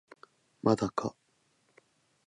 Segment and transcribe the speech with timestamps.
[0.63, 1.15] まだか